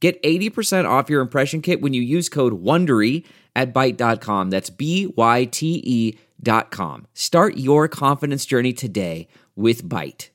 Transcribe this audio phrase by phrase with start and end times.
[0.00, 3.24] Get 80% off your impression kit when you use code WONDERY
[3.56, 4.50] at Byte.com.
[4.50, 7.06] That's B-Y-T-E dot com.
[7.14, 10.28] Start your confidence journey today with Byte.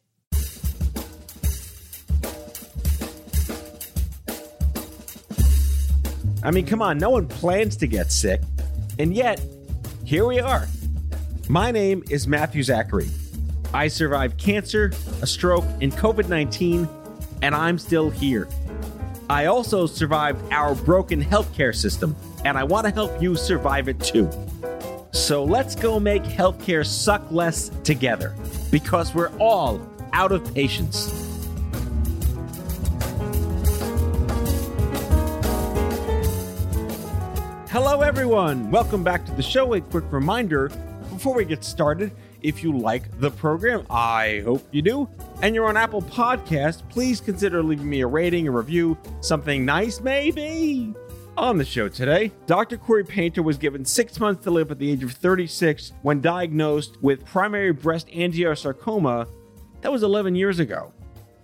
[6.43, 8.41] I mean, come on, no one plans to get sick.
[8.99, 9.41] And yet,
[10.03, 10.67] here we are.
[11.47, 13.09] My name is Matthew Zachary.
[13.73, 16.87] I survived cancer, a stroke, and COVID 19,
[17.41, 18.49] and I'm still here.
[19.33, 22.15] I also survived our broken healthcare system,
[22.45, 24.29] and I want to help you survive it too.
[25.11, 28.35] So let's go make healthcare suck less together
[28.69, 29.81] because we're all
[30.13, 31.09] out of patience.
[37.71, 38.69] Hello, everyone.
[38.69, 39.73] Welcome back to the show.
[39.73, 40.69] A quick reminder
[41.09, 42.11] before we get started
[42.43, 45.09] if you like the program, I hope you do,
[45.43, 49.99] and you're on Apple Podcast, please consider leaving me a rating, a review, something nice
[49.99, 50.95] maybe.
[51.35, 52.77] On the show today, Dr.
[52.77, 56.95] Corey Painter was given six months to live at the age of 36 when diagnosed
[57.01, 59.27] with primary breast angiosarcoma.
[59.81, 60.93] That was 11 years ago.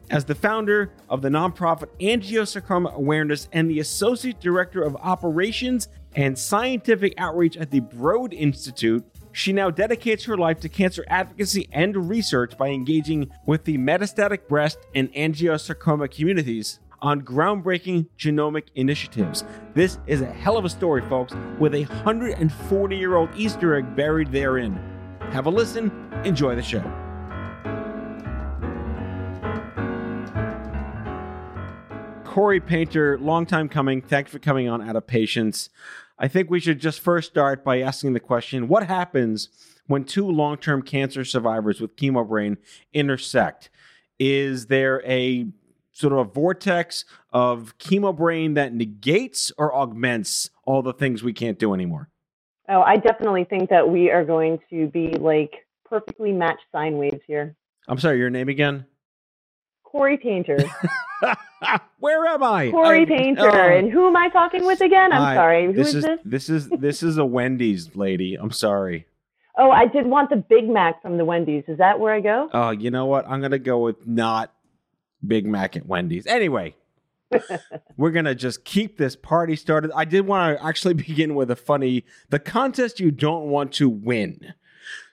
[0.10, 6.40] As the founder of the nonprofit Angiosarcoma Awareness and the associate director of operations and
[6.40, 12.10] scientific outreach at the Broad Institute, she now dedicates her life to cancer advocacy and
[12.10, 19.44] research by engaging with the metastatic breast and angiosarcoma communities on groundbreaking genomic initiatives.
[19.74, 23.96] This is a hell of a story, folks, with a 140 year old Easter egg
[23.96, 24.80] buried therein.
[25.32, 25.92] Have a listen,
[26.26, 26.84] enjoy the show.
[32.26, 34.02] Corey Painter, long time coming.
[34.02, 35.70] Thanks for coming on out of patience.
[36.20, 39.48] I think we should just first start by asking the question what happens
[39.88, 42.58] when two long term cancer survivors with chemo brain
[42.94, 43.70] intersect?
[44.20, 45.48] Is there a
[45.94, 51.34] sort of a vortex of chemo brain that negates or augments all the things we
[51.34, 52.10] can't do anymore?
[52.68, 57.22] Oh, I definitely think that we are going to be like perfectly matched sine waves
[57.26, 57.56] here.
[57.88, 58.86] I'm sorry, your name again?
[59.92, 60.58] Corey Painter.
[62.00, 62.72] Where am I?
[62.72, 63.50] Corey I, Painter.
[63.50, 63.78] Oh.
[63.78, 65.12] And who am I talking with again?
[65.12, 65.66] I'm sorry.
[65.66, 66.20] Who this is, this?
[66.24, 68.36] This is this is a Wendy's lady.
[68.36, 69.08] I'm sorry.
[69.58, 71.66] Oh, I did want the Big Mac from the Wendy's.
[71.68, 72.50] Is that where I go?
[72.54, 73.28] Oh, uh, you know what?
[73.28, 74.54] I'm gonna go with not
[75.26, 76.26] Big Mac at Wendy's.
[76.28, 76.76] Anyway,
[77.98, 79.92] we're gonna just keep this party started.
[79.94, 83.90] I did want to actually begin with a funny the contest you don't want to
[83.90, 84.54] win.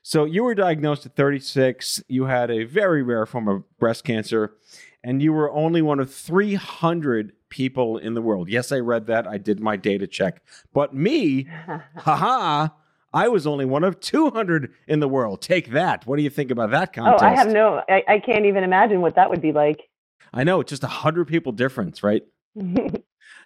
[0.07, 2.01] So you were diagnosed at 36.
[2.07, 4.55] You had a very rare form of breast cancer,
[5.03, 8.49] and you were only one of 300 people in the world.
[8.49, 9.27] Yes, I read that.
[9.27, 10.45] I did my data check.
[10.73, 11.49] But me,
[11.97, 12.69] haha,
[13.13, 15.43] I was only one of 200 in the world.
[15.43, 16.07] Take that.
[16.07, 17.25] What do you think about that contest?
[17.25, 19.89] Oh, I have no, I, I can't even imagine what that would be like.
[20.33, 22.23] I know, it's just a 100 people difference, right?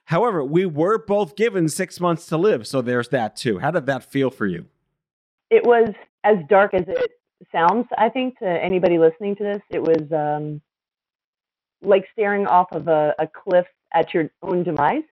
[0.05, 2.67] However, we were both given six months to live.
[2.67, 3.61] So there's that too.
[3.61, 4.67] How did that feel for you?
[5.49, 5.95] It was
[6.25, 7.13] as dark as it
[7.53, 9.63] sounds, I think, to anybody listening to this.
[9.71, 10.61] It was um,
[11.83, 15.03] like staring off of a, a cliff at your own demise.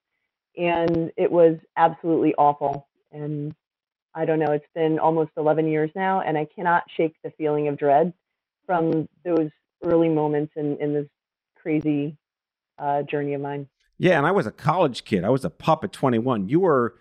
[0.56, 2.88] And it was absolutely awful.
[3.12, 3.54] And
[4.14, 7.68] I don't know, it's been almost 11 years now, and I cannot shake the feeling
[7.68, 8.12] of dread
[8.66, 9.50] from those
[9.84, 11.06] early moments in, in this
[11.56, 12.16] crazy
[12.78, 13.68] uh, journey of mine.
[13.96, 15.24] Yeah, and I was a college kid.
[15.24, 16.48] I was a pup at 21.
[16.48, 16.96] You were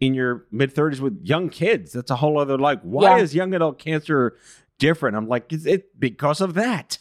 [0.00, 1.92] in your mid 30s with young kids.
[1.92, 3.22] That's a whole other like, why yeah.
[3.22, 4.36] is young adult cancer
[4.78, 5.16] different?
[5.16, 6.98] I'm like, is it because of that?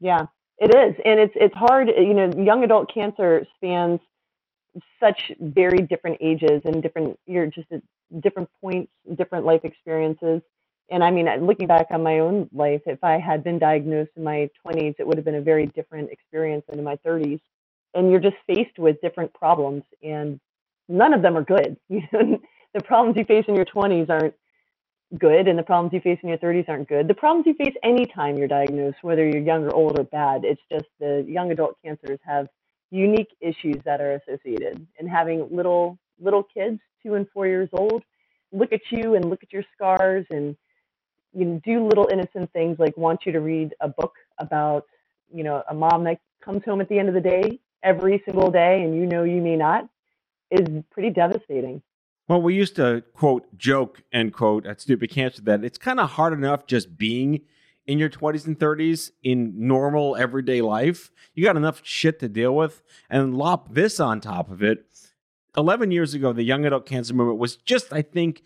[0.00, 0.26] Yeah.
[0.58, 1.88] It is, and it's it's hard.
[1.88, 4.00] You know, young adult cancer spans
[4.98, 7.18] such very different ages and different.
[7.26, 7.82] You're just at
[8.20, 10.40] different points, different life experiences.
[10.90, 14.22] And I mean, looking back on my own life, if I had been diagnosed in
[14.22, 17.40] my 20s, it would have been a very different experience than in my 30s.
[17.92, 20.40] And you're just faced with different problems, and
[20.88, 21.76] none of them are good.
[22.76, 24.34] The problems you face in your 20s aren't
[25.18, 27.08] good and the problems you face in your 30s aren't good.
[27.08, 30.60] The problems you face anytime you're diagnosed, whether you're young or old or bad, it's
[30.70, 32.48] just the young adult cancers have
[32.90, 34.86] unique issues that are associated.
[34.98, 38.02] And having little little kids, two and four years old,
[38.52, 40.54] look at you and look at your scars and
[41.32, 44.84] you know, do little innocent things like want you to read a book about
[45.32, 48.50] you know a mom that comes home at the end of the day every single
[48.50, 49.88] day and you know you may not
[50.50, 51.82] is pretty devastating.
[52.28, 56.10] Well, we used to quote, joke, end quote, at Stupid Cancer that it's kind of
[56.10, 57.42] hard enough just being
[57.86, 61.12] in your 20s and 30s in normal everyday life.
[61.34, 64.86] You got enough shit to deal with and lop this on top of it.
[65.56, 68.42] 11 years ago, the young adult cancer movement was just, I think,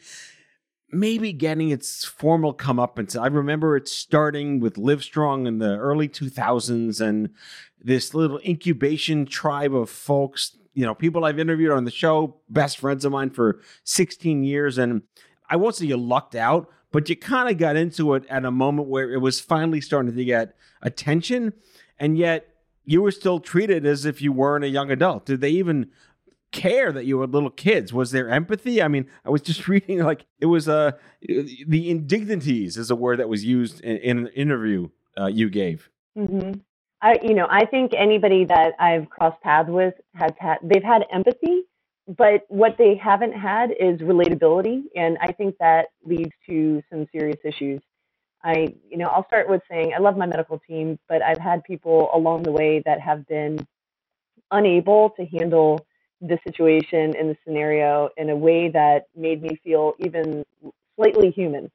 [0.93, 3.21] maybe getting its formal comeuppance.
[3.21, 7.31] I remember it starting with Livestrong in the early 2000s and
[7.83, 12.79] this little incubation tribe of folks, you know, people I've interviewed on the show, best
[12.79, 14.79] friends of mine for 16 years.
[14.79, 15.03] And
[15.49, 18.51] I won't say you lucked out, but you kind of got into it at a
[18.51, 21.53] moment where it was finally starting to get attention.
[21.99, 25.27] And yet you were still treated as if you weren't a young adult.
[25.27, 25.91] Did they even
[26.53, 27.93] care that you were little kids?
[27.93, 28.83] Was there empathy?
[28.83, 33.19] I mean, I was just reading like it was uh, the indignities is a word
[33.19, 34.89] that was used in, in an interview
[35.19, 35.91] uh, you gave.
[36.17, 36.61] Mm-hmm.
[37.03, 41.07] I, you know, I think anybody that I've crossed paths with has had they've had
[41.13, 41.63] empathy,
[42.07, 47.39] but what they haven't had is relatability, and I think that leads to some serious
[47.45, 47.81] issues.
[48.43, 51.65] I, you know, I'll start with saying I love my medical team, but I've had
[51.65, 53.67] people along the way that have been
[54.51, 55.87] unable to handle
[56.21, 60.45] the situation and the scenario in a way that made me feel even
[60.97, 61.71] slightly human.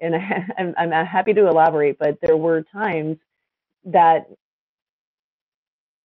[0.00, 3.18] And I, am happy to elaborate, but there were times
[3.84, 4.26] that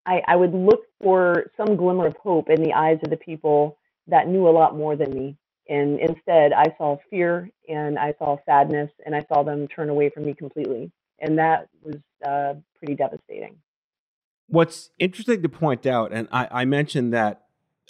[0.05, 3.77] I, I would look for some glimmer of hope in the eyes of the people
[4.07, 5.37] that knew a lot more than me.
[5.67, 10.09] And instead, I saw fear and I saw sadness and I saw them turn away
[10.09, 10.91] from me completely.
[11.19, 13.55] And that was uh, pretty devastating.
[14.47, 17.45] What's interesting to point out, and I, I mentioned that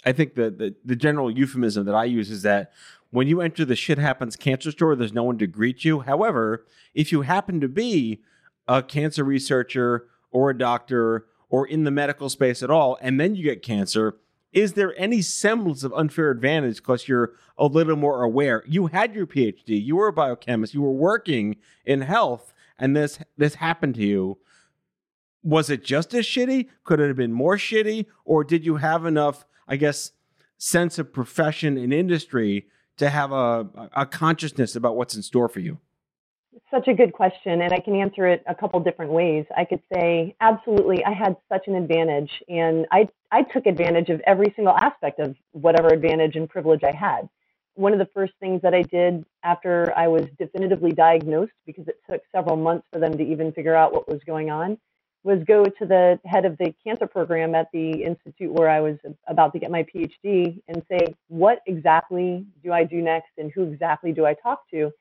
[0.06, 2.72] I think the, the, the general euphemism that I use is that
[3.10, 6.00] when you enter the shit happens cancer store, there's no one to greet you.
[6.00, 6.64] However,
[6.94, 8.22] if you happen to be
[8.66, 13.34] a cancer researcher or a doctor or in the medical space at all, and then
[13.34, 14.16] you get cancer,
[14.52, 18.64] is there any semblance of unfair advantage because you're a little more aware?
[18.66, 23.18] You had your PhD, you were a biochemist, you were working in health, and this
[23.36, 24.38] this happened to you.
[25.42, 26.68] Was it just as shitty?
[26.84, 28.06] Could it have been more shitty?
[28.24, 30.12] Or did you have enough I guess,
[30.58, 32.66] sense of profession and industry
[32.96, 35.78] to have a, a consciousness about what's in store for you?
[36.70, 39.44] Such a good question, and I can answer it a couple different ways.
[39.56, 44.20] I could say, absolutely, I had such an advantage, and I, I took advantage of
[44.26, 47.28] every single aspect of whatever advantage and privilege I had.
[47.74, 52.00] One of the first things that I did after I was definitively diagnosed, because it
[52.10, 54.78] took several months for them to even figure out what was going on,
[55.24, 58.96] was go to the head of the cancer program at the institute where I was
[59.26, 63.64] about to get my PhD and say, what exactly do I do next and who
[63.64, 64.92] exactly do I talk to?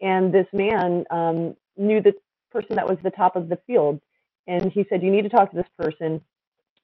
[0.00, 2.14] And this man um, knew the
[2.50, 4.00] person that was the top of the field.
[4.46, 6.20] And he said, You need to talk to this person.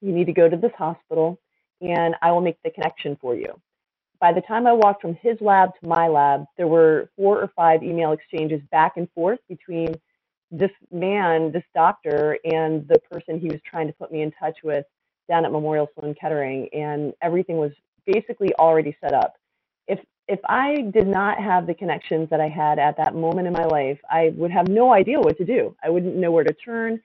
[0.01, 1.39] You need to go to this hospital,
[1.81, 3.59] and I will make the connection for you.
[4.19, 7.51] By the time I walked from his lab to my lab, there were four or
[7.55, 9.93] five email exchanges back and forth between
[10.51, 14.57] this man, this doctor, and the person he was trying to put me in touch
[14.63, 14.85] with
[15.27, 17.71] down at Memorial Sloan Kettering, and everything was
[18.05, 19.35] basically already set up.
[19.87, 23.53] If if I did not have the connections that I had at that moment in
[23.53, 25.75] my life, I would have no idea what to do.
[25.83, 27.01] I wouldn't know where to turn.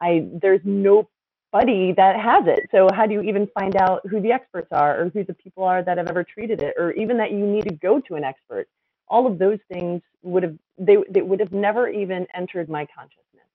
[0.00, 2.60] I there's nobody that has it.
[2.70, 5.64] So how do you even find out who the experts are or who the people
[5.64, 8.24] are that have ever treated it or even that you need to go to an
[8.24, 8.68] expert?
[9.08, 13.46] all of those things would have they, they would have never even entered my consciousness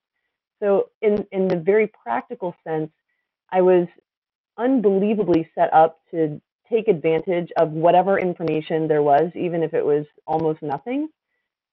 [0.62, 2.92] so in in the very practical sense
[3.52, 3.88] i was
[4.58, 10.06] unbelievably set up to take advantage of whatever information there was even if it was
[10.26, 11.10] almost nothing.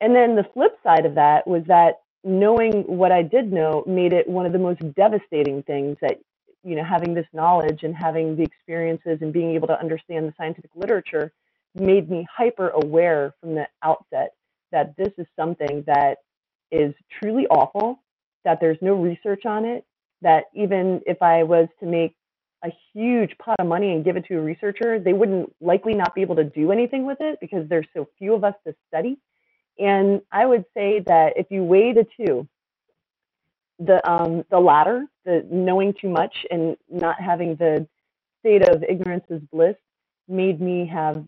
[0.00, 4.14] And then the flip side of that was that knowing what i did know made
[4.14, 6.18] it one of the most devastating things that
[6.62, 10.32] you know having this knowledge and having the experiences and being able to understand the
[10.38, 11.30] scientific literature
[11.74, 14.32] made me hyper aware from the outset
[14.72, 16.18] that this is something that
[16.70, 18.00] is truly awful,
[18.44, 19.84] that there's no research on it,
[20.22, 22.16] that even if I was to make
[22.64, 26.14] a huge pot of money and give it to a researcher, they wouldn't likely not
[26.14, 29.18] be able to do anything with it because there's so few of us to study.
[29.78, 32.49] And I would say that if you weigh the two,
[33.78, 37.87] the um, the latter, the knowing too much and not having the
[38.40, 39.76] state of ignorance is bliss,
[40.28, 41.25] made me have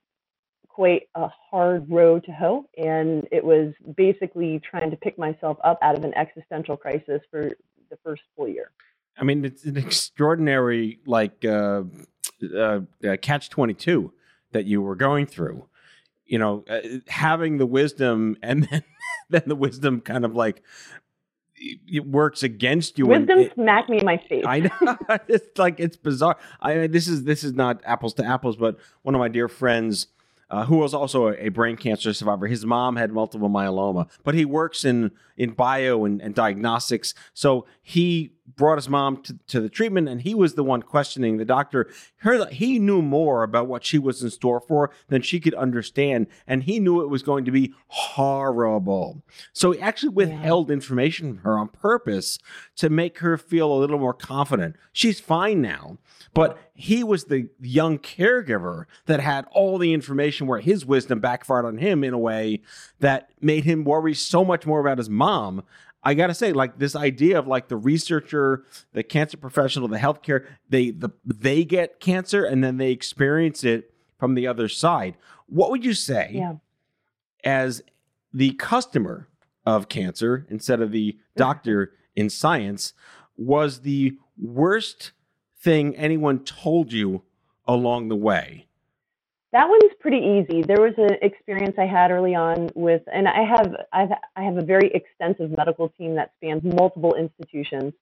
[0.68, 2.64] quite a hard road to hoe.
[2.76, 7.50] And it was basically trying to pick myself up out of an existential crisis for
[7.90, 8.70] the first full year.
[9.18, 11.82] I mean, it's an extraordinary, like, uh,
[12.54, 14.12] uh, uh, catch 22
[14.52, 15.66] that you were going through.
[16.26, 18.82] You know, uh, having the wisdom and then,
[19.30, 20.62] then the wisdom kind of like
[21.58, 23.06] it works against you.
[23.06, 24.44] Wisdom it- smacked me in my face.
[24.46, 24.96] I know
[25.28, 26.36] it's like it's bizarre.
[26.60, 30.08] I this is this is not apples to apples, but one of my dear friends.
[30.48, 32.46] Uh, who was also a, a brain cancer survivor.
[32.46, 37.14] His mom had multiple myeloma, but he works in in bio and, and diagnostics.
[37.34, 41.36] So he brought his mom to, to the treatment, and he was the one questioning
[41.36, 41.90] the doctor.
[42.18, 46.28] Her, he knew more about what she was in store for than she could understand,
[46.46, 49.22] and he knew it was going to be horrible.
[49.52, 52.38] So he actually withheld information from her on purpose
[52.76, 54.76] to make her feel a little more confident.
[54.92, 55.98] She's fine now.
[56.36, 61.64] But he was the young caregiver that had all the information where his wisdom backfired
[61.64, 62.60] on him in a way
[63.00, 65.64] that made him worry so much more about his mom.
[66.04, 70.46] I gotta say, like this idea of like the researcher, the cancer professional, the healthcare,
[70.68, 75.16] they the they get cancer and then they experience it from the other side.
[75.46, 76.54] What would you say yeah.
[77.44, 77.82] as
[78.32, 79.28] the customer
[79.64, 82.92] of cancer instead of the doctor in science
[83.36, 85.12] was the worst
[85.66, 87.22] thing anyone told you
[87.66, 88.66] along the way?
[89.52, 90.62] That one's pretty easy.
[90.62, 94.58] There was an experience I had early on with, and I have I've, I have
[94.58, 97.94] a very extensive medical team that spans multiple institutions.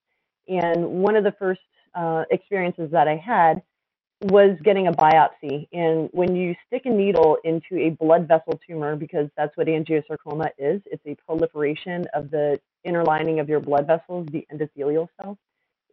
[0.46, 1.62] And one of the first
[1.94, 3.62] uh, experiences that I had
[4.20, 5.66] was getting a biopsy.
[5.72, 10.50] And when you stick a needle into a blood vessel tumor, because that's what angiosarcoma
[10.58, 15.38] is, it's a proliferation of the inner lining of your blood vessels, the endothelial cells.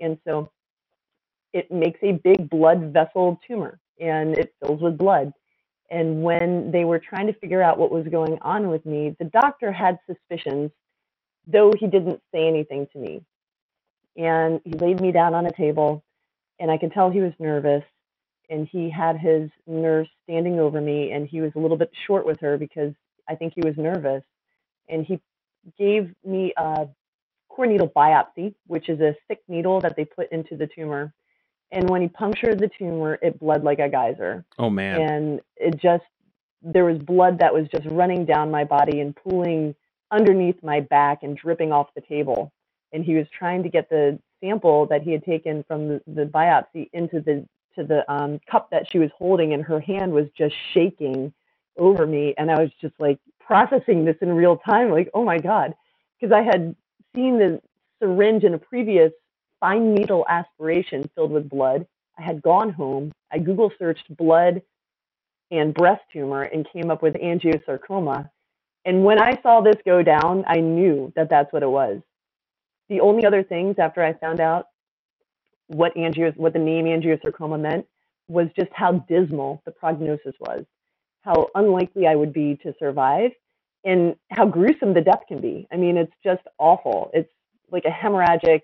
[0.02, 0.52] And so
[1.54, 5.32] it makes a big blood vessel tumor and it fills with blood.
[5.90, 9.26] And when they were trying to figure out what was going on with me, the
[9.26, 10.72] doctor had suspicions,
[11.46, 13.24] though he didn't say anything to me.
[14.16, 16.04] And he laid me down on a table,
[16.60, 17.84] and I could tell he was nervous.
[18.50, 22.26] And he had his nurse standing over me, and he was a little bit short
[22.26, 22.94] with her because
[23.30, 24.24] I think he was nervous.
[24.90, 25.22] And he
[25.78, 26.88] gave me a
[27.50, 31.14] core needle biopsy, which is a thick needle that they put into the tumor.
[31.72, 34.46] And when he punctured the tumor, it bled like a geyser.
[34.60, 35.02] Oh man.
[35.02, 36.04] and it just
[36.62, 39.74] there was blood that was just running down my body and pooling
[40.12, 42.52] underneath my back and dripping off the table.
[42.94, 46.26] And he was trying to get the sample that he had taken from the, the
[46.26, 50.28] biopsy into the to the um, cup that she was holding and her hand was
[50.38, 51.34] just shaking
[51.78, 52.34] over me.
[52.38, 55.74] And i was just like processing this in real time like oh my god.
[56.20, 56.76] Because i had
[57.16, 57.62] seen the
[58.02, 59.12] syringe in a previous
[59.62, 61.88] fine needle aspiration filled with blood
[62.18, 63.12] I had gone home.
[63.32, 64.62] I Google searched blood
[65.50, 68.30] and breast tumor and came up with angiosarcoma.
[68.86, 72.02] And when I saw this go down, I knew that that's what it was.
[72.90, 74.68] The only other things after I found out
[75.68, 77.86] what angios, what the name angiosarcoma meant
[78.28, 80.66] was just how dismal the prognosis was,
[81.22, 83.32] how unlikely I would be to survive,
[83.84, 85.68] and how gruesome the death can be.
[85.72, 87.12] I mean, it's just awful.
[87.14, 87.32] It's
[87.72, 88.62] like a hemorrhagic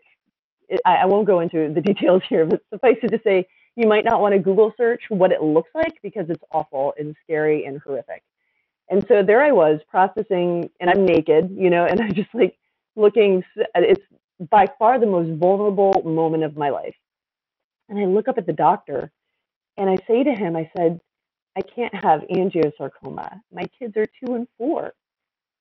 [0.86, 4.06] I, I won't go into the details here, but suffice it to say, you might
[4.06, 7.80] not want to Google search what it looks like because it's awful and scary and
[7.80, 8.24] horrific.
[8.90, 12.58] And so there I was processing, and I'm naked, you know, and I'm just like
[12.96, 13.44] looking.
[13.76, 14.04] It's
[14.50, 16.96] by far the most vulnerable moment of my life.
[17.90, 19.12] And I look up at the doctor,
[19.78, 21.00] and I say to him, I said,
[21.58, 23.40] I can't have angiosarcoma.
[23.52, 24.94] My kids are two and four.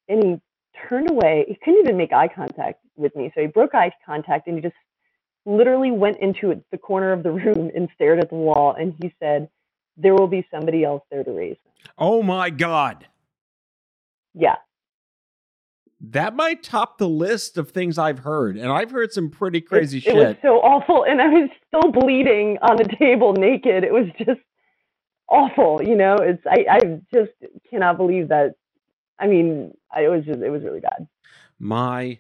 [0.09, 0.41] And he
[0.89, 1.47] turned away.
[1.49, 3.33] He couldn't even make eye contact with me.
[3.35, 4.75] So he broke eye contact and he just
[5.47, 8.75] literally went into the corner of the room and stared at the wall.
[8.79, 9.49] And he said,
[9.97, 11.93] There will be somebody else there to raise them.
[11.97, 13.07] oh my God.
[14.35, 14.57] Yeah.
[15.99, 18.59] That might top the list of things I've heard.
[18.59, 20.15] And I've heard some pretty crazy it, shit.
[20.15, 21.05] It was so awful.
[21.09, 23.83] And I was still bleeding on the table naked.
[23.83, 24.41] It was just
[25.29, 25.81] awful.
[25.83, 26.81] You know, it's, I, I
[27.15, 27.33] just
[27.71, 28.57] cannot believe that.
[29.19, 31.09] I mean, I, it was just, it was really bad.
[31.59, 32.19] My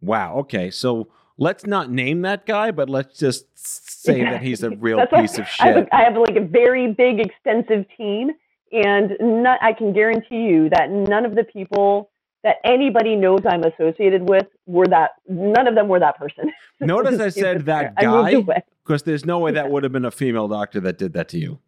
[0.00, 0.36] wow.
[0.36, 5.06] Okay, so let's not name that guy, but let's just say that he's a real
[5.06, 5.88] piece of I have, shit.
[5.92, 8.30] a, I have like a very big, extensive team,
[8.72, 12.10] and not, I can guarantee you that none of the people
[12.42, 15.12] that anybody knows I'm associated with were that.
[15.28, 16.52] None of them were that person.
[16.80, 18.40] Notice I said that guy
[18.84, 21.38] because there's no way that would have been a female doctor that did that to
[21.38, 21.58] you.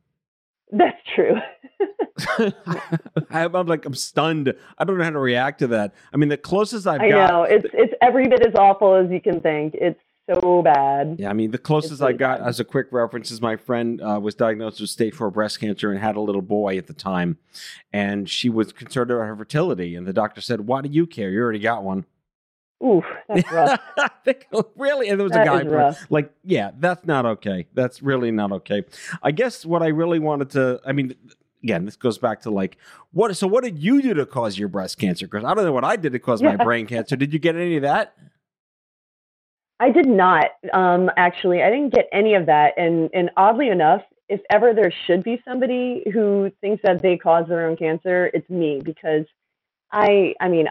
[0.70, 1.34] That's true.
[3.30, 4.52] I'm, I'm like I'm stunned.
[4.78, 5.94] I don't know how to react to that.
[6.12, 7.30] I mean, the closest I've I got.
[7.30, 9.74] know it's it's every bit as awful as you can think.
[9.74, 11.16] It's so bad.
[11.18, 12.48] Yeah, I mean, the closest It's I really got bad.
[12.48, 15.90] as a quick reference is my friend uh, was diagnosed with stage four breast cancer
[15.90, 17.38] and had a little boy at the time.
[17.92, 19.94] And she was concerned about her fertility.
[19.96, 21.30] And the doctor said, Why do you care?
[21.30, 22.04] You already got one.
[22.84, 23.80] Oof, that's rough.
[23.98, 24.46] I think,
[24.76, 25.08] really?
[25.08, 27.66] And there was That a guy, like, yeah, that's not okay.
[27.74, 28.84] That's really not okay.
[29.20, 31.14] I guess what I really wanted to, I mean,
[31.62, 32.76] again, this goes back to like,
[33.12, 35.26] what, so what did you do to cause your breast cancer?
[35.26, 37.16] Because I don't know what I did to cause my brain cancer.
[37.16, 38.14] Did you get any of that?
[39.80, 41.62] I did not um, actually.
[41.62, 45.40] I didn't get any of that, and and oddly enough, if ever there should be
[45.46, 49.24] somebody who thinks that they caused their own cancer, it's me because
[49.92, 50.66] I I mean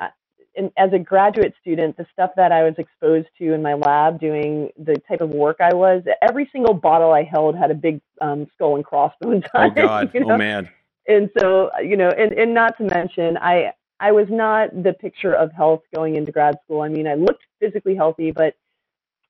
[0.78, 4.70] as a graduate student, the stuff that I was exposed to in my lab doing
[4.78, 8.48] the type of work I was, every single bottle I held had a big um,
[8.54, 10.04] skull and crossbones oh, on oh, God.
[10.06, 10.14] it.
[10.16, 10.36] You know?
[10.36, 10.70] Oh man.
[11.08, 15.34] And so, you know, and, and not to mention, I I was not the picture
[15.34, 16.82] of health going into grad school.
[16.82, 18.56] I mean, I looked physically healthy, but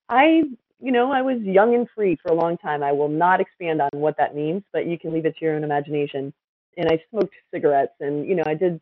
[0.09, 0.43] I,
[0.79, 2.83] you know, I was young and free for a long time.
[2.83, 5.55] I will not expand on what that means, but you can leave it to your
[5.55, 6.33] own imagination.
[6.77, 8.81] And I smoked cigarettes and, you know, I did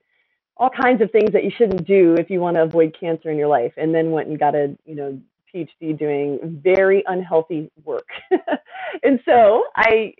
[0.58, 3.38] all kinds of things that you shouldn't do if you want to avoid cancer in
[3.38, 5.20] your life and then went and got a, you know,
[5.54, 8.08] PhD doing very unhealthy work.
[9.04, 10.14] and so I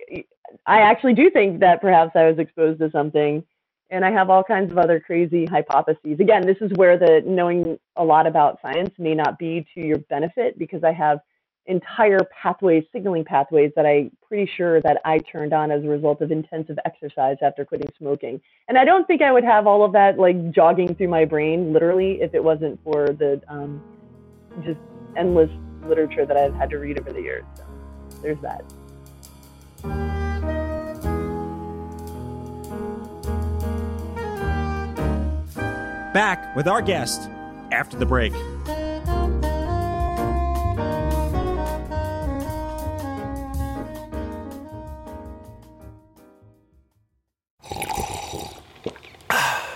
[0.66, 3.44] I actually do think that perhaps I was exposed to something
[3.90, 6.20] and I have all kinds of other crazy hypotheses.
[6.20, 10.00] Again, this is where the knowing a lot about science may not be to your
[10.10, 11.20] benefit because I have
[11.68, 16.22] entire pathways, signaling pathways that I'm pretty sure that I turned on as a result
[16.22, 18.40] of intensive exercise after quitting smoking.
[18.68, 21.74] And I don't think I would have all of that like jogging through my brain
[21.74, 23.82] literally if it wasn't for the um,
[24.64, 24.80] just
[25.18, 25.50] endless
[25.88, 27.44] literature that I've had to read over the years.
[27.56, 27.64] So
[28.22, 28.64] there's that.
[36.14, 37.30] Back with our guest
[37.72, 38.34] after the break.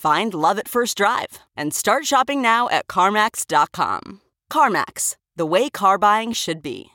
[0.00, 4.22] Find love at first drive and start shopping now at CarMax.com.
[4.50, 6.86] CarMax, the way car buying should be.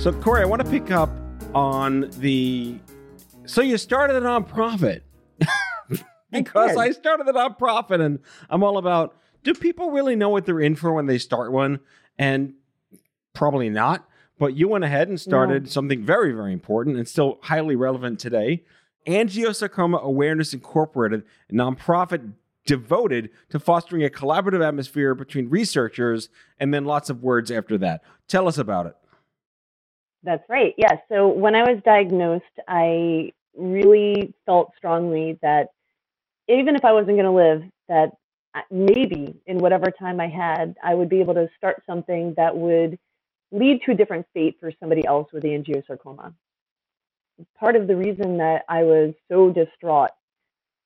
[0.00, 1.10] So, Corey, I want to pick up
[1.54, 2.80] on the.
[3.46, 5.02] So, you started a nonprofit
[6.30, 10.46] because I, I started a nonprofit and I'm all about do people really know what
[10.46, 11.80] they're in for when they start one?
[12.18, 12.54] And
[13.34, 14.06] probably not.
[14.38, 15.68] But you went ahead and started no.
[15.68, 18.64] something very, very important and still highly relevant today
[19.08, 22.32] Angiosarcoma Awareness Incorporated, a nonprofit
[22.66, 26.28] devoted to fostering a collaborative atmosphere between researchers
[26.60, 28.02] and then lots of words after that.
[28.28, 28.94] Tell us about it.
[30.22, 30.74] That's right.
[30.76, 30.98] Yes.
[31.10, 31.16] Yeah.
[31.16, 35.68] So when I was diagnosed, I really felt strongly that
[36.48, 38.12] even if I wasn't going to live, that
[38.70, 42.98] maybe in whatever time I had, I would be able to start something that would
[43.52, 46.34] lead to a different fate for somebody else with angiosarcoma.
[47.58, 50.10] Part of the reason that I was so distraught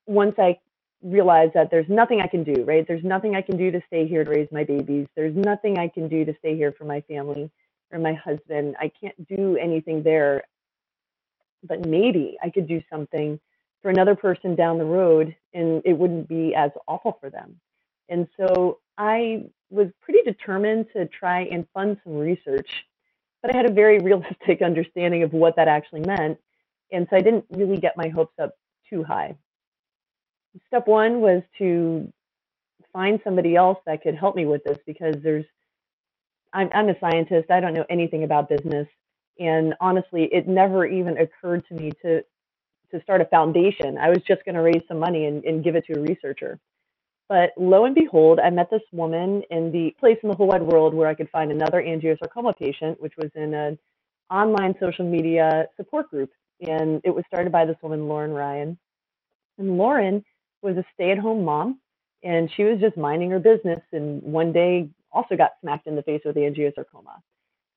[0.06, 0.58] once I
[1.02, 2.86] realized that there's nothing I can do, right?
[2.86, 5.06] There's nothing I can do to stay here to raise my babies.
[5.16, 7.50] There's nothing I can do to stay here for my family
[7.90, 8.76] or my husband.
[8.78, 10.42] I can't do anything there.
[11.64, 13.40] But maybe I could do something
[13.82, 17.60] for another person down the road and it wouldn't be as awful for them.
[18.08, 22.68] And so I was pretty determined to try and fund some research,
[23.42, 26.38] but I had a very realistic understanding of what that actually meant.
[26.92, 28.54] And so I didn't really get my hopes up
[28.88, 29.36] too high.
[30.68, 32.12] Step one was to
[32.92, 35.46] find somebody else that could help me with this because there's
[36.52, 37.50] I'm, I'm a scientist.
[37.50, 38.86] I don't know anything about business.
[39.38, 42.22] And honestly, it never even occurred to me to
[42.92, 43.98] to start a foundation.
[43.98, 46.58] I was just going to raise some money and, and give it to a researcher.
[47.28, 50.62] But lo and behold, I met this woman in the place in the whole wide
[50.62, 53.78] world where I could find another angiosarcoma patient, which was in an
[54.30, 56.30] online social media support group.
[56.60, 58.78] And it was started by this woman, Lauren Ryan.
[59.58, 60.24] And Lauren
[60.62, 61.80] was a stay at home mom,
[62.22, 63.80] and she was just minding her business.
[63.92, 67.20] And one day also got smacked in the face with angiosarcoma.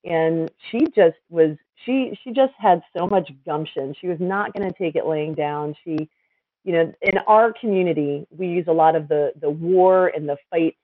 [0.05, 3.95] And she just was, she, she just had so much gumption.
[3.99, 5.75] She was not going to take it laying down.
[5.83, 6.09] She,
[6.63, 10.37] you know, in our community, we use a lot of the the war and the
[10.49, 10.75] fight.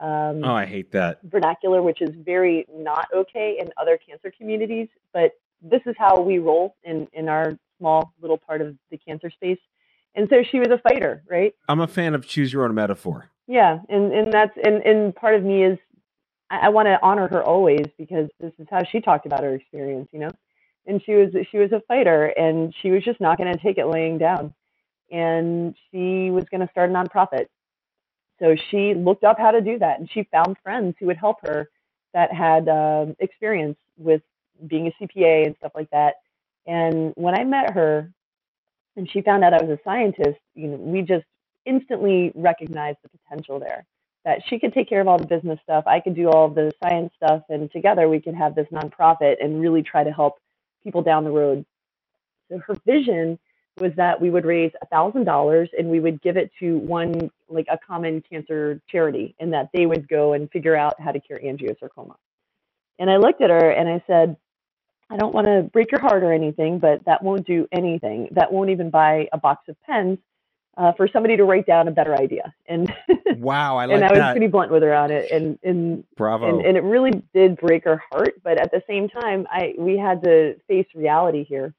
[0.00, 4.88] Um, oh, I hate that vernacular, which is very not okay in other cancer communities.
[5.12, 9.30] But this is how we roll in in our small little part of the cancer
[9.30, 9.58] space.
[10.14, 11.54] And so she was a fighter, right?
[11.68, 13.30] I'm a fan of choose your own metaphor.
[13.46, 15.78] Yeah, and and that's and and part of me is
[16.50, 19.54] I, I want to honor her always because this is how she talked about her
[19.54, 20.30] experience, you know.
[20.86, 23.78] And she was she was a fighter, and she was just not going to take
[23.78, 24.54] it laying down
[25.10, 27.46] and she was going to start a nonprofit.
[28.38, 31.38] So she looked up how to do that, and she found friends who would help
[31.42, 31.68] her
[32.14, 34.22] that had um, experience with
[34.66, 36.14] being a CPA and stuff like that.
[36.66, 38.10] And when I met her,
[38.96, 41.24] and she found out I was a scientist, you know, we just
[41.64, 43.86] instantly recognized the potential there.
[44.28, 46.70] That she could take care of all the business stuff, I could do all the
[46.82, 50.34] science stuff, and together we could have this nonprofit and really try to help
[50.84, 51.64] people down the road.
[52.50, 53.38] So her vision
[53.80, 57.30] was that we would raise a thousand dollars and we would give it to one
[57.48, 61.20] like a common cancer charity and that they would go and figure out how to
[61.20, 62.16] cure angiosarcoma.
[62.98, 64.36] And i looked at her and i said
[65.08, 68.28] i don't want to break your heart or anything but that won't do anything.
[68.32, 70.18] That won't even buy a box of pens
[70.78, 72.94] uh, for somebody to write down a better idea and
[73.36, 74.32] wow i like and i was that.
[74.32, 77.84] pretty blunt with her on it and and bravo and, and it really did break
[77.84, 81.74] her heart but at the same time i we had to face reality here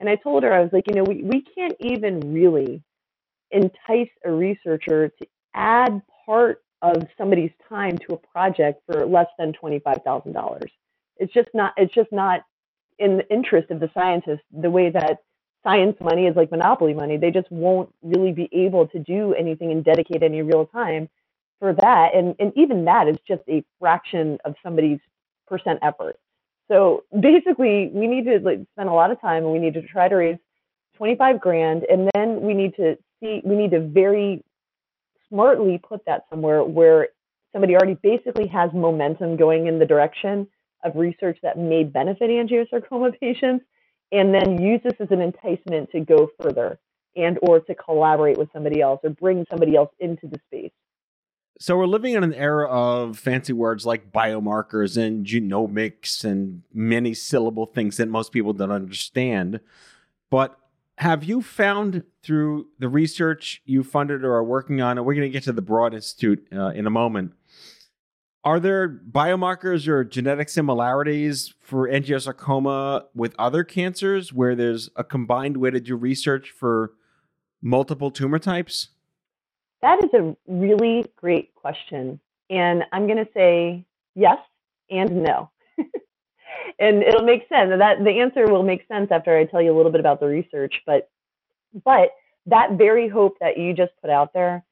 [0.00, 2.82] and I told her, I was like, you know, we, we can't even really
[3.50, 9.52] entice a researcher to add part of somebody's time to a project for less than
[9.62, 10.62] $25,000.
[11.18, 12.40] It's just not, it's just not
[12.98, 15.18] in the interest of the scientist the way that
[15.62, 17.16] science money is like monopoly money.
[17.16, 21.08] They just won't really be able to do anything and dedicate any real time
[21.58, 22.14] for that.
[22.14, 25.00] And, and even that is just a fraction of somebody's
[25.46, 26.18] percent effort.
[26.68, 29.82] So basically, we need to like, spend a lot of time and we need to
[29.82, 30.38] try to raise
[30.96, 31.84] 25 grand.
[31.90, 34.44] And then we need to see, we need to very
[35.28, 37.08] smartly put that somewhere where
[37.52, 40.46] somebody already basically has momentum going in the direction
[40.84, 43.64] of research that may benefit angiosarcoma patients
[44.12, 46.78] and then use this as an enticement to go further
[47.16, 50.72] and or to collaborate with somebody else or bring somebody else into the space
[51.60, 57.12] so we're living in an era of fancy words like biomarkers and genomics and many
[57.12, 59.60] syllable things that most people don't understand.
[60.30, 60.58] But
[60.96, 65.28] have you found through the research you funded or are working on, and we're going
[65.28, 67.34] to get to the Broad Institute uh, in a moment,
[68.44, 75.58] are there biomarkers or genetic similarities for angiosarcoma with other cancers where there's a combined
[75.58, 76.92] way to do research for
[77.60, 78.88] multiple tumor types?
[79.82, 82.20] That is a really great question.
[82.48, 84.38] And I'm going to say yes
[84.90, 85.50] and no.
[86.78, 87.70] and it'll make sense.
[87.76, 90.26] That the answer will make sense after I tell you a little bit about the
[90.26, 91.10] research, but
[91.84, 92.10] but
[92.46, 94.64] that very hope that you just put out there,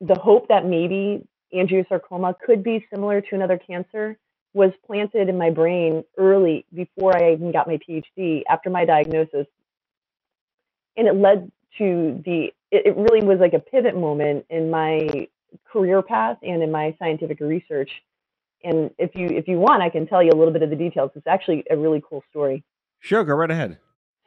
[0.00, 4.18] the hope that maybe angiosarcoma could be similar to another cancer
[4.54, 9.46] was planted in my brain early before I even got my PhD after my diagnosis.
[10.96, 15.28] And it led to the it, it really was like a pivot moment in my
[15.70, 17.90] career path and in my scientific research.
[18.64, 20.76] And if you if you want, I can tell you a little bit of the
[20.76, 21.10] details.
[21.14, 22.64] It's actually a really cool story.
[23.00, 23.78] Sure, go right ahead.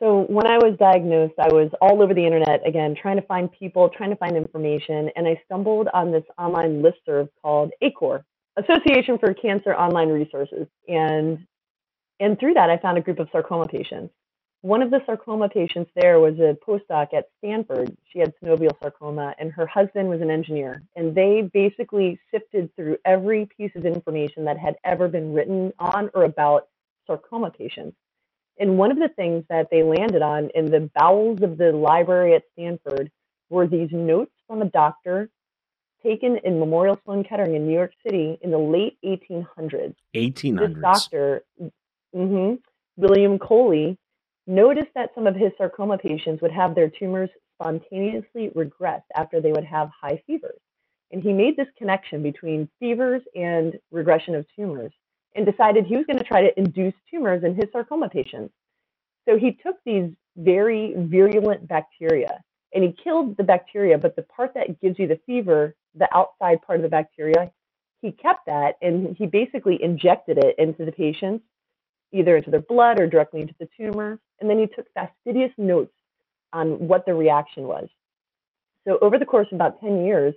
[0.01, 3.51] So when I was diagnosed, I was all over the internet again, trying to find
[3.51, 8.23] people, trying to find information, and I stumbled on this online listserv called ACOR,
[8.57, 11.45] Association for Cancer Online Resources, and
[12.19, 14.13] and through that, I found a group of sarcoma patients.
[14.61, 17.95] One of the sarcoma patients there was a postdoc at Stanford.
[18.11, 20.83] She had synovial sarcoma, and her husband was an engineer.
[20.95, 26.11] And they basically sifted through every piece of information that had ever been written on
[26.13, 26.67] or about
[27.07, 27.97] sarcoma patients.
[28.61, 32.35] And one of the things that they landed on in the bowels of the library
[32.35, 33.09] at Stanford
[33.49, 35.31] were these notes from a doctor
[36.03, 39.95] taken in Memorial Sloan Kettering in New York City in the late 1800s.
[40.15, 40.59] 1800s.
[40.59, 41.43] This doctor,
[42.15, 42.53] mm-hmm,
[42.97, 43.97] William Coley,
[44.45, 49.51] noticed that some of his sarcoma patients would have their tumors spontaneously regress after they
[49.51, 50.59] would have high fevers.
[51.11, 54.93] And he made this connection between fevers and regression of tumors.
[55.35, 58.53] And decided he was going to try to induce tumors in his sarcoma patients.
[59.27, 62.41] So he took these very virulent bacteria
[62.73, 66.61] and he killed the bacteria, but the part that gives you the fever, the outside
[66.61, 67.51] part of the bacteria,
[68.01, 71.43] he kept that and he basically injected it into the patients,
[72.11, 74.19] either into their blood or directly into the tumor.
[74.39, 75.93] And then he took fastidious notes
[76.53, 77.87] on what the reaction was.
[78.87, 80.33] So over the course of about 10 years,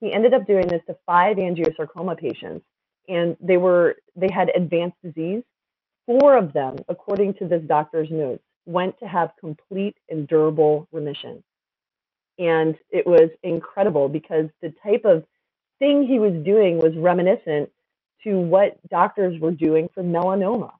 [0.00, 2.66] he ended up doing this to five angiosarcoma patients,
[3.08, 5.42] and they were they had advanced disease.
[6.06, 11.42] Four of them, according to this doctor's notes, went to have complete and durable remission.
[12.38, 15.24] And it was incredible because the type of
[15.78, 17.70] thing he was doing was reminiscent
[18.24, 20.72] to what doctors were doing for melanoma,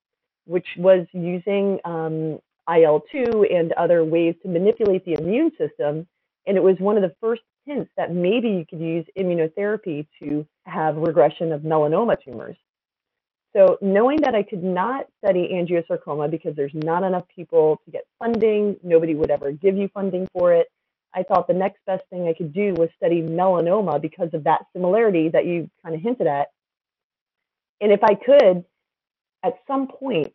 [0.47, 2.39] which was using um,
[2.73, 6.07] IL 2 and other ways to manipulate the immune system.
[6.47, 10.47] And it was one of the first hints that maybe you could use immunotherapy to
[10.65, 12.57] have regression of melanoma tumors.
[13.55, 18.03] So, knowing that I could not study angiosarcoma because there's not enough people to get
[18.19, 20.69] funding, nobody would ever give you funding for it.
[21.15, 24.67] I thought the next best thing I could do was study melanoma because of that
[24.75, 26.49] similarity that you kind of hinted at.
[27.81, 28.65] And if I could,
[29.43, 30.33] at some point,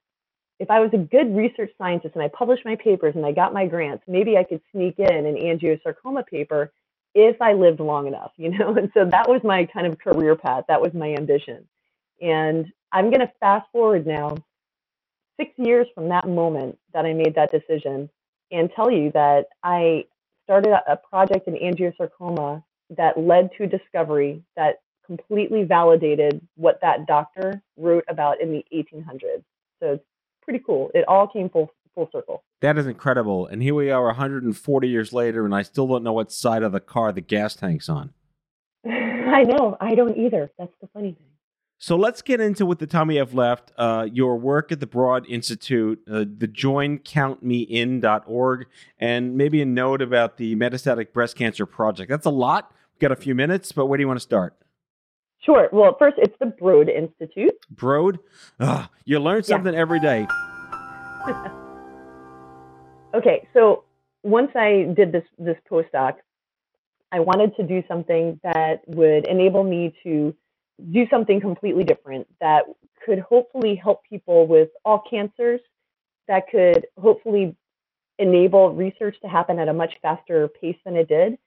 [0.60, 3.54] if I was a good research scientist and I published my papers and I got
[3.54, 6.72] my grants, maybe I could sneak in an angiosarcoma paper
[7.14, 8.74] if I lived long enough, you know?
[8.78, 10.66] And so that was my kind of career path.
[10.68, 11.68] That was my ambition.
[12.22, 14.38] And I'm going to fast forward now
[15.40, 18.10] six years from that moment that I made that decision
[18.52, 20.06] and tell you that I
[20.44, 22.64] started a project in angiosarcoma
[22.98, 28.64] that led to a discovery that completely validated what that doctor wrote about in the
[28.74, 29.44] 1800s.
[29.80, 30.04] So it's
[30.42, 30.92] pretty cool.
[30.94, 32.44] It all came full full circle.
[32.62, 33.48] That is incredible.
[33.48, 36.72] And here we are 140 years later, and I still don't know what side of
[36.72, 38.14] the car the gas tank's on.
[38.86, 39.76] I know.
[39.80, 40.52] I don't either.
[40.58, 41.28] That's the funny thing.
[41.78, 43.72] So let's get into with the time we have left.
[43.76, 48.68] Uh, your work at the Broad Institute, uh, the joincountmein.org,
[49.00, 52.08] and maybe a note about the Metastatic Breast Cancer Project.
[52.08, 52.72] That's a lot.
[52.94, 54.56] We've got a few minutes, but where do you want to start?
[55.40, 55.70] Sure.
[55.74, 57.58] Well, first, it's the Broad Institute.
[57.72, 58.20] Broad?
[58.60, 59.80] Ugh, you learn something yeah.
[59.80, 60.28] every day.
[63.14, 63.84] okay, so
[64.24, 66.16] once I did this this postdoc,
[67.12, 70.36] I wanted to do something that would enable me to
[70.92, 72.64] do something completely different that
[73.06, 75.60] could hopefully help people with all cancers,
[76.28, 77.56] that could hopefully
[78.20, 81.38] enable research to happen at a much faster pace than it did.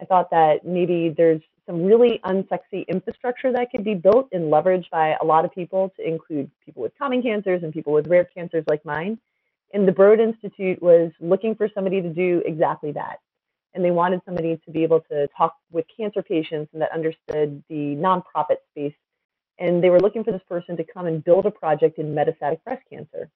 [0.00, 4.90] I thought that maybe there's some really unsexy infrastructure that could be built and leveraged
[4.90, 8.24] by a lot of people to include people with common cancers and people with rare
[8.24, 9.18] cancers like mine.
[9.72, 13.18] And the Broad Institute was looking for somebody to do exactly that.
[13.74, 17.64] And they wanted somebody to be able to talk with cancer patients and that understood
[17.70, 18.94] the nonprofit space.
[19.58, 22.62] And they were looking for this person to come and build a project in metastatic
[22.64, 23.30] breast cancer.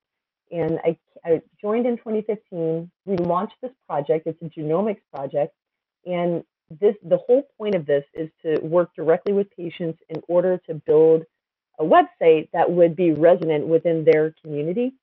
[0.52, 2.90] And I, I joined in 2015.
[3.06, 4.26] We launched this project.
[4.26, 5.54] It's a genomics project.
[6.04, 10.60] And this the whole point of this is to work directly with patients in order
[10.68, 11.22] to build
[11.78, 14.94] a website that would be resonant within their community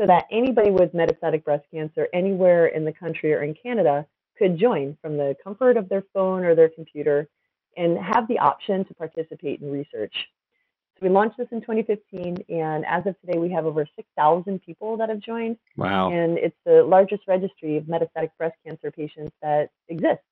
[0.00, 4.06] so that anybody with metastatic breast cancer anywhere in the country or in Canada
[4.38, 7.28] could join from the comfort of their phone or their computer
[7.76, 10.14] and have the option to participate in research.
[10.94, 14.96] So we launched this in 2015, and as of today, we have over 6,000 people
[14.96, 15.56] that have joined.
[15.76, 16.10] Wow.
[16.10, 20.24] And it's the largest registry of metastatic breast cancer patients that exists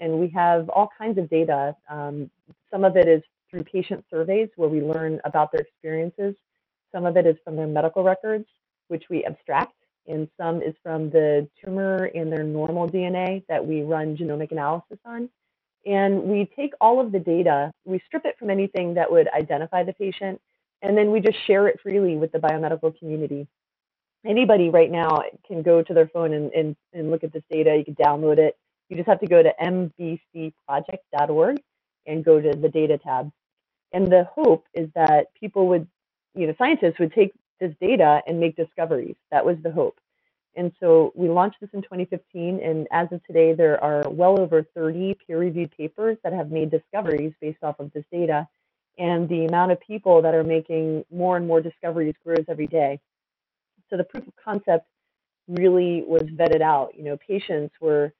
[0.00, 1.76] and we have all kinds of data.
[1.88, 2.30] Um,
[2.70, 6.34] some of it is through patient surveys where we learn about their experiences.
[6.92, 8.46] Some of it is from their medical records,
[8.90, 9.74] which we abstract,
[10.06, 14.98] and some is from the tumor and their normal DNA that we run genomic analysis
[15.04, 15.28] on.
[15.86, 19.82] And we take all of the data, we strip it from anything that would identify
[19.82, 20.40] the patient,
[20.82, 23.46] and then we just share it freely with the biomedical community.
[24.26, 27.74] Anybody right now can go to their phone and, and, and look at this data.
[27.76, 28.56] You can download it
[28.90, 31.56] you just have to go to mbcproject.org
[32.06, 33.30] and go to the data tab.
[33.92, 35.86] And the hope is that people would,
[36.34, 39.16] you know, scientists would take this data and make discoveries.
[39.30, 39.98] That was the hope.
[40.56, 44.64] And so we launched this in 2015, and as of today, there are well over
[44.74, 48.48] 30 peer reviewed papers that have made discoveries based off of this data.
[48.98, 53.00] And the amount of people that are making more and more discoveries grows every day.
[53.88, 54.86] So the proof of concept
[55.48, 56.96] really was vetted out.
[56.96, 58.12] You know, patients were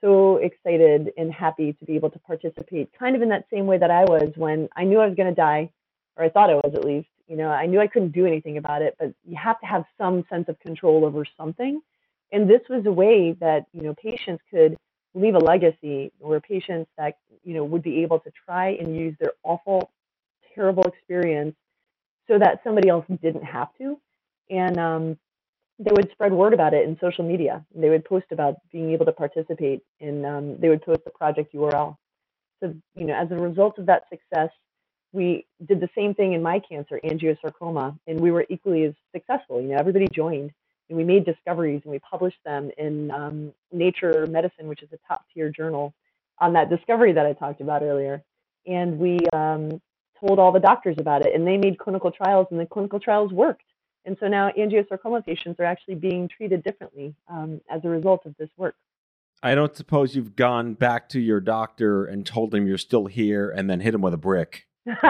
[0.00, 3.78] so excited and happy to be able to participate, kind of in that same way
[3.78, 5.70] that I was when I knew I was going to die,
[6.16, 7.08] or I thought I was at least.
[7.26, 9.84] You know, I knew I couldn't do anything about it, but you have to have
[9.98, 11.80] some sense of control over something.
[12.32, 14.76] And this was a way that, you know, patients could
[15.14, 19.14] leave a legacy or patients that, you know, would be able to try and use
[19.20, 19.90] their awful,
[20.54, 21.54] terrible experience
[22.28, 23.98] so that somebody else didn't have to.
[24.50, 25.18] And um,
[25.78, 27.64] they would spread word about it in social media.
[27.74, 31.54] They would post about being able to participate and um, they would post the project
[31.54, 31.96] URL.
[32.60, 34.50] So, you know, as a result of that success,
[35.14, 39.60] we did the same thing in my cancer, angiosarcoma, and we were equally as successful.
[39.60, 40.50] You know, everybody joined
[40.88, 44.98] and we made discoveries and we published them in um, Nature Medicine, which is a
[45.08, 45.94] top tier journal,
[46.40, 48.22] on that discovery that I talked about earlier.
[48.66, 49.80] And we um,
[50.18, 53.32] told all the doctors about it, and they made clinical trials, and the clinical trials
[53.32, 53.62] worked.
[54.04, 58.34] And so now angiosarcoma patients are actually being treated differently um, as a result of
[58.36, 58.74] this work.
[59.42, 63.50] I don't suppose you've gone back to your doctor and told him you're still here
[63.50, 64.66] and then hit him with a brick.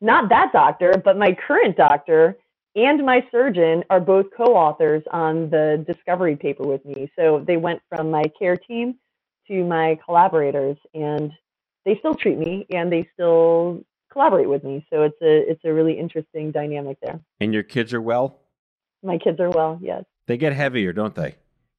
[0.00, 2.36] Not that doctor, but my current doctor
[2.74, 7.10] and my surgeon are both co-authors on the discovery paper with me.
[7.16, 8.98] So they went from my care team
[9.48, 11.32] to my collaborators, and
[11.84, 14.86] they still treat me and they still collaborate with me.
[14.90, 17.20] So it's a it's a really interesting dynamic there.
[17.40, 18.38] And your kids are well?
[19.02, 20.04] My kids are well, yes.
[20.26, 21.34] They get heavier, don't they?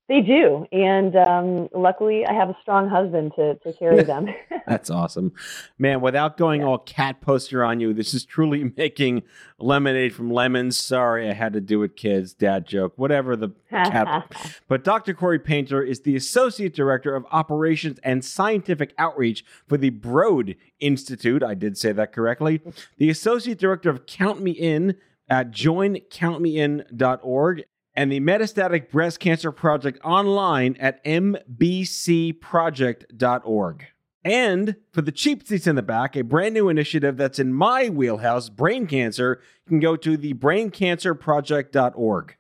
[0.10, 4.28] They do, and um, luckily I have a strong husband to to carry them.
[4.68, 5.32] That's awesome,
[5.78, 6.02] man.
[6.02, 6.68] Without going yeah.
[6.68, 9.24] all cat poster on you, this is truly making
[9.60, 10.78] lemonade from lemons.
[10.78, 12.34] Sorry, I had to do it, kids.
[12.34, 14.30] Dad joke, whatever the cat.
[14.68, 15.14] but Dr.
[15.14, 21.44] Corrie Painter is the associate director of operations and scientific outreach for the Broad Institute.
[21.44, 22.60] I did say that correctly.
[22.98, 24.98] The associate director of Count Me In
[25.30, 27.64] at joincountmein.org
[27.96, 33.86] and the Metastatic Breast Cancer Project online at mbcproject.org.
[34.26, 37.90] And for the cheap seats in the back, a brand new initiative that's in my
[37.90, 42.38] wheelhouse, brain cancer, you can go to the braincancerproject.org.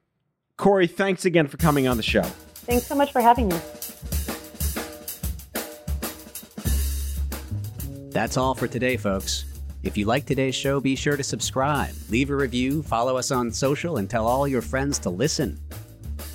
[0.56, 2.22] Corrie, thanks again for coming on the show.
[2.22, 3.60] Thanks so much for having me.
[8.12, 9.53] That's all for today, folks.
[9.84, 13.52] If you like today's show, be sure to subscribe, leave a review, follow us on
[13.52, 15.60] social, and tell all your friends to listen.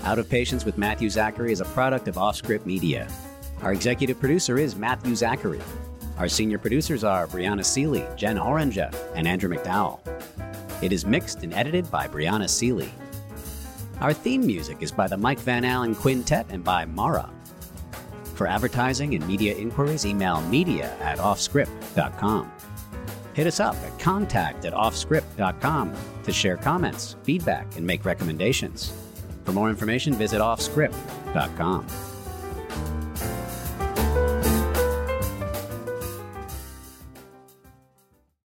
[0.05, 3.09] Out of Patients with Matthew Zachary is a product of Offscript Media.
[3.63, 5.61] Our executive producer is Matthew Zachary.
[6.19, 10.01] Our senior producers are Brianna Seely, Jen Oranger, and Andrew McDowell.
[10.83, 12.93] It is mixed and edited by Brianna Seely.
[14.03, 17.31] Our theme music is by the Mike Van Allen Quintet and by Mara.
[18.35, 22.53] For advertising and media inquiries, email media at offscript.com
[23.39, 28.93] hit us up at contact at offscript.com to share comments, feedback, and make recommendations.
[29.45, 32.08] For more information, visit offscript.com.